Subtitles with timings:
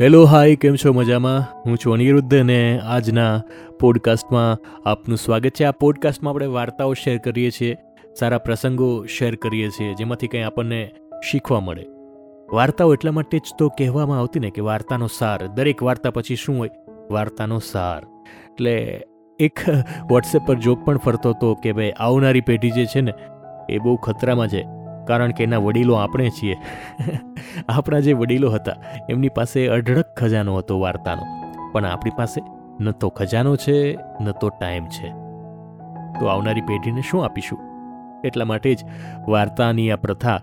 [0.00, 0.92] Hello, હાય, કેમ છો?
[0.92, 1.60] મજામાં?
[1.66, 3.42] હું છું અનિરુદ્ધ અને આજના
[3.80, 5.64] પોડકાસ્ટમાં આપનું સ્વાગત છે.
[5.64, 7.76] આ પોડકાસ્ટમાં આપણે વાર્તાઓ શેર કરીએ છીએ,
[8.18, 10.90] સારા પ્રસંગો શેર કરીએ છીએ, જેમાંથી કંઈ આપણને
[11.30, 11.86] શીખવા મળે.
[12.52, 15.46] વાર્તાઓ એટલા માટે જ તો કહેવામાં આવતી ને કે વાર્તાનો સાર.
[15.46, 16.70] દરેક વાર્તા પછી શું હોય?
[17.10, 18.02] વાર્તાનો સાર.
[18.50, 19.02] એટલે
[19.38, 19.58] એક
[20.10, 23.12] વોટ્સએપ પર જોક પણ ફરતો હતો કે ભાઈ, આવનારી પેઢી જે છે ને,
[23.70, 24.79] એ બહુ ખતરામાં છે.
[25.06, 26.56] કારણ કે એના વડીલો આપણે છીએ.
[27.68, 28.72] આપણા જે વડીલો હતા,
[29.10, 31.22] એમની પાસે અઢળક ખજાનો હતો વાર્તાનો.
[31.72, 32.42] પણ આપણી પાસે
[32.84, 35.08] ન તો ખજાનો છે, ન તો ટાઈમ છે.
[36.20, 37.58] તો આવનારી પેઢીને શું આપીશું?
[38.24, 38.84] એટલા માટે જ
[39.28, 40.40] વાર્તાની આ પ્રથા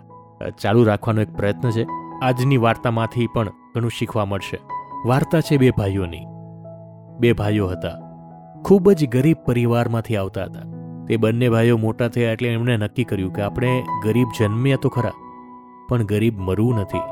[0.62, 1.86] ચાલુ રાખવાનો એક પ્રયત્ન છે.
[2.22, 4.60] આજની વાર્તામાંથી પણ ઘણું શીખવા મળશે.
[5.06, 6.26] વાર્તા છે બે ભાઈઓની.
[7.20, 7.90] બે ભાઈઓ હતા.
[8.66, 10.77] ખૂબ જ ગરીબ પરિવારમાંથી આવતા હતા.
[11.08, 13.72] તે બંને ભાઈઓ મોટા થયા એટલે એમણે નક્કી કર્યું કે આપણે
[14.04, 15.14] ગરીબ જન્મ્યા તો ખરા,
[15.90, 17.06] પણ ગરીબ મરવું નથી.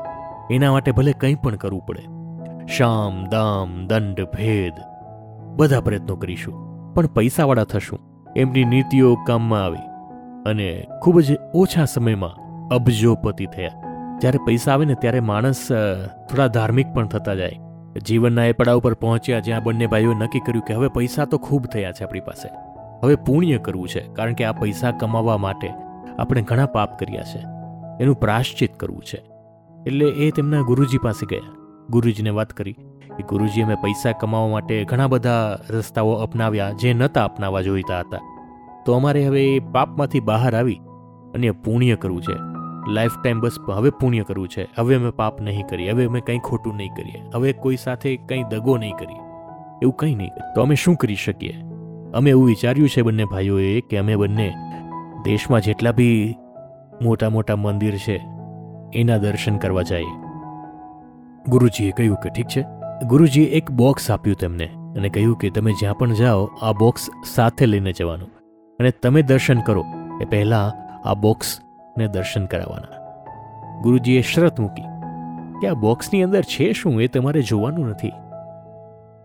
[0.50, 2.04] એના માટે ભલે કંઈ પણ કરવું પડે.
[2.66, 4.76] શામ, દામ, દંડ, ભેદ,
[5.56, 6.54] બધા પ્રયત્નો કરીશું,
[6.94, 8.00] પણ પૈસાવાળા થશું.
[8.36, 9.86] એમની નીતિઓ કામમાં આવી
[10.46, 10.68] અને
[11.02, 12.34] ખૂબ જ ઓછા સમયમાં
[12.68, 13.74] અબજોપતિ થયા.
[14.20, 15.62] જ્યારે પૈસા આવે ને ત્યારે માણસ
[16.28, 17.58] થોડા ધાર્મિક પણ થતા જાય.
[18.06, 21.66] જીવનના એ પડાવ પર પહોંચ્યા જ્યાં બંને ભાઈઓએ નક્કી કર્યું કે હવે પૈસા તો ખૂબ
[21.66, 22.48] થયા છે આપણી પાસે.
[23.02, 25.70] હવે પુણ્ય કરવું છે, કારણ કે આ પૈસા કમાવા માટે
[26.18, 27.38] આપણે ઘણા પાપ કર્યા છે.
[28.00, 29.22] એનું પ્રાશ્ચિત કરવું છે.
[29.86, 31.52] એટલે એ તેમના ગુરુજી પાસે ગયા.
[31.90, 37.24] ગુરુજીને વાત કરી કે, ગુરુજી, અમે પૈસા કમાવા માટે ઘણા બધા રસ્તાઓ અપનાવ્યા જે નહોતા
[37.24, 38.18] અપનાવવા જોઈતા હતા.
[38.86, 40.80] તો અમારે હવે એ પાપમાંથી બહાર આવી
[41.34, 42.34] અને પુણ્ય કરવું છે.
[42.92, 44.68] લાઈફ ટાઈમ બસ હવે પુણ્ય કરવું છે.
[44.78, 45.90] હવે અમે પાપ નહીં કરીએ.
[45.90, 47.22] હવે અમે કંઈ ખોટું નહીં કરીએ.
[47.34, 49.18] હવે કોઈ સાથે કંઈ દગો નહીં કરીએ.
[49.82, 50.30] એવું કંઈ નહીં.
[50.54, 51.60] તો અમે શું કરી શકીએ?
[52.16, 54.48] અમે એવું વિચાર્યું છે બંને ભાઈઓએ કે અમે બંને
[55.24, 56.36] દેશમાં જેટલા બી
[57.02, 58.16] મોટા મોટા મંદિર છે,
[58.94, 60.14] એના દર્શન કરવા જઈએ
[61.48, 62.62] ગુરુજીએ કહ્યું કે ઠીક છે.
[63.06, 67.66] ગુરુજીએ એક બોક્સ આપ્યું તેમને અને કહ્યું કે તમે જ્યાં પણ જાઓ, આ બોક્સ સાથે
[67.66, 68.30] લઈને જવાનું
[68.80, 69.84] અને તમે દર્શન કરો.
[70.22, 70.72] એ પહેલાં
[71.08, 73.00] આ બોક્સને દર્શન કરાવવાના.
[73.82, 74.88] ગુરુજીએ શરત મૂકી
[75.60, 78.14] કે આ બોક્સની અંદર છે શું એ તમારે જોવાનું નથી.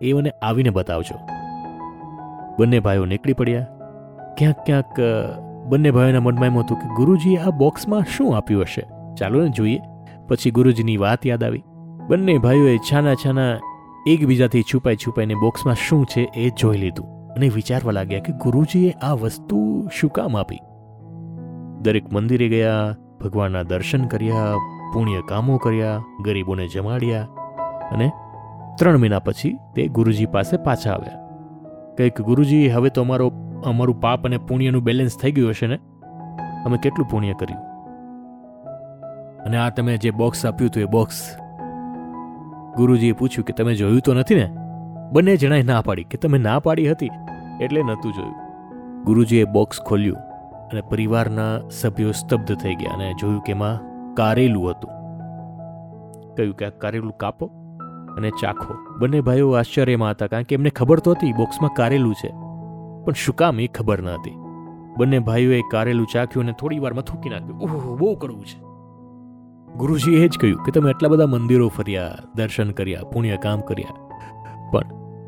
[0.02, 1.16] એ મને આવીને બતાવજો.
[2.60, 3.68] બંને ભાઈઓ નીકળી પડ્યા.
[4.38, 5.00] ક્યાંક ક્યાંક
[5.68, 8.88] બંને ભાઈઓના મનમાં એમ હતું કે ગુરુજીએ આ બોક્સમાં શું આપ્યું હશે?
[9.16, 9.80] ચાલો ને જોઈએ.
[10.28, 11.64] પછી ગુરુજીની વાત યાદ આવી.
[12.10, 13.60] બંને ભાઈઓએ છાના છાના
[14.08, 19.14] એકબીજાથી છુપાઈ છુપાઈને બોક્સમાં શું છે એ જોઈ લીધું અને વિચારવા લાગ્યા કે ગુરુજીએ આ
[19.14, 20.60] વસ્તુ શું કામ આપી?
[21.82, 24.56] દરેક મંદિરે ગયા, ભગવાનના દર્શન કર્યા,
[24.94, 27.24] પુણ્ય કામો કર્યા, ગરીબોને જમાડ્યા
[27.92, 28.12] અને
[28.80, 31.21] ત્રણ મહિના પછી તે ગુરુજી પાસે પાછા આવ્યા.
[32.02, 33.32] કંઈક ગુરુજી, હવે તો અમારો,
[33.66, 35.76] અમારું પાપ અને પુણ્યનું બેલેન્સ થઈ ગયું હશે ને?
[36.66, 37.62] અમે કેટલું પુણ્ય કર્યું?
[39.44, 41.38] અને આ તમે જે બોક્સ આપ્યું હતું એ બોક્સ
[42.78, 44.50] ગુરુજીએ પૂછ્યું કે તમે જોયું તો નથી ને?
[45.12, 47.10] બંને જણાએ ના પાડી કે તમે ના પાડી હતી,
[47.62, 48.34] એટલે નહોતું જોયું.
[49.04, 50.18] ગુરુજીએ બોક્સ ખોલ્યું
[50.72, 53.80] અને પરિવારના સભ્યો સ્તબ્ધ થઈ ગયા અને જોયું કે એમાં
[54.14, 54.92] કારેલું હતું.
[56.36, 57.52] કહ્યું કે આ કારેલું કાપો.
[58.18, 58.98] અને ચાખો.
[59.00, 62.30] બંને ભાઈઓ આશ્ચર્યમાં હતા કારણ કે એમને ખબર તો હતી, બોક્સમાં કારેલું છે.
[63.06, 64.36] પણ શું કામ એ ખબર ન હતી.
[64.98, 67.62] બંને ભાઈઓએ કારેલું ચાખ્યું અને થોડી વારમાં થૂકી નાખ્યું.
[67.62, 68.72] ઓહો, બહુ કડવું છે.
[69.78, 74.10] ગુરુજીએ જ કહ્યું કે તમે એટલા બધા મંદિરો ફર્યા, દર્શન કર્યા, પુણ્ય કામ કર્યા.
[74.72, 74.82] પણ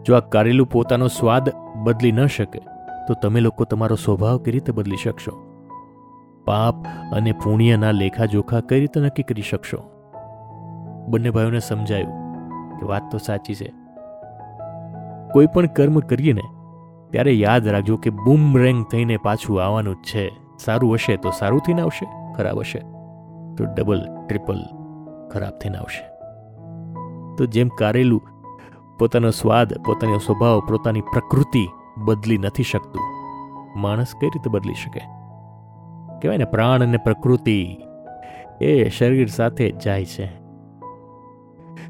[0.03, 1.49] જો આ કારેલું પોતાનો સ્વાદ
[1.83, 2.59] બદલી ન શકે,
[3.07, 5.31] તો તમે લોકો તમારો સ્વભાવ કઈ રીતે બદલી શકશો?
[6.45, 6.75] પાપ
[7.13, 9.77] અને પુણ્યના લેખાજોખા કઈ રીતે નક્કી કરી શકશો?
[11.07, 12.22] બંને ભાઈઓને સમજાયું
[12.83, 13.73] વાત તો સાચી છે.
[15.33, 16.41] કોઈ પણ કર્મ કરીએ ને,
[17.11, 20.29] ત્યારે યાદ રાખજો કે બૂમરેંગ થઈને પાછું આવવાનું જ છે.
[20.65, 22.79] સારું હશે તો સારું થઈને આવશે, ખરાબ હશે
[23.57, 24.59] તો ડબલ ટ્રિપલ
[25.31, 26.13] ખરાબ થઈને આવશે.
[27.35, 28.21] તો જેમ કારેલું,
[28.99, 31.67] પોતાનો સ્વાદ, પોતાનો સ્વભાવ, પોતાની પ્રકૃતિ
[31.97, 33.01] બદલી નથી શકતું.
[33.79, 34.99] માણસ કઈ રીતે બદલી શકે?
[36.21, 37.77] કહેવાય ને, પ્રાણ અને પ્રકૃતિ
[38.61, 40.42] એ શરીર સાથે જાય છે.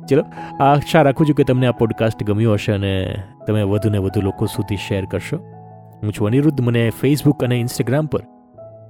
[0.10, 0.24] ચલો
[0.64, 3.16] આશા રાખું છું કે તમને આ પોડકાસ્ટ ગમ્યો હશે અને
[3.48, 5.38] તમે વધુને વધુ લોકો સુધી શેર કરશો.
[6.04, 8.24] હું છું અનિરુદ્ધ, મને ફેસબુક અને ઇન્સ્ટાગ્રામ પર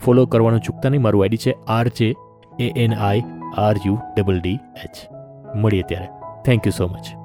[0.06, 1.02] ફોલો કરવાનું ચૂકતા નહીં.
[1.02, 2.14] મારું આઈડી છે R J
[2.60, 3.24] A N I
[3.58, 5.14] R U double D H
[5.56, 6.08] મળીએ ત્યારે.
[6.46, 7.23] Thank you so much